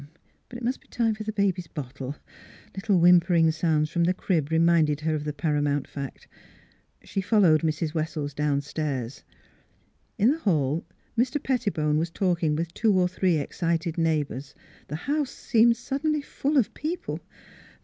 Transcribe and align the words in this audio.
But 0.49 0.57
it 0.57 0.63
must 0.63 0.81
be 0.81 0.87
time 0.87 1.13
for 1.13 1.31
baby's 1.31 1.67
bottle; 1.67 2.15
little 2.73 2.97
whimpering 2.99 3.51
sounds 3.51 3.91
from 3.91 4.05
the 4.05 4.15
crib 4.15 4.49
reminded 4.51 5.01
her 5.01 5.13
of 5.13 5.25
the 5.25 5.31
paramount 5.31 5.87
fact. 5.87 6.27
She 7.03 7.21
followed 7.21 7.61
Mrs. 7.61 7.93
Wessells 7.93 8.33
downstairs. 8.33 9.23
In 10.17 10.31
the 10.31 10.39
hall 10.39 10.83
Mr. 11.15 11.37
Pettibone 11.43 11.99
was 11.99 12.09
talking 12.09 12.55
with 12.55 12.73
two 12.73 12.99
or 12.99 13.07
three 13.07 13.37
excited 13.37 13.99
neighbors; 13.99 14.55
the 14.87 14.95
house 15.05 15.29
seemed 15.29 15.77
suddenly 15.77 16.23
full 16.23 16.57
of 16.57 16.73
people. 16.73 17.19